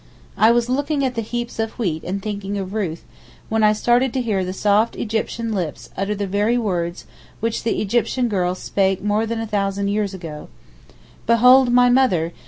[0.35, 3.03] I was looking at the heaps of wheat and thinking of Ruth,
[3.49, 7.05] when I started to hear the soft Egyptian lips utter the very words
[7.39, 10.49] which the Egyptian girl spake more than a thousand years ago:
[11.27, 12.33] 'Behold my mother!